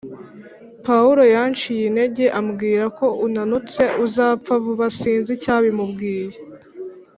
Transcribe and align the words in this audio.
paul 0.85 1.17
yanciye 1.35 1.83
intege, 1.89 2.25
ambwira 2.39 2.85
ko 2.97 3.05
unanutse, 3.25 3.81
uzapfa 4.05 4.53
vuba 4.63 4.85
sinzi 4.99 5.29
icyabimubwiye 5.37 6.35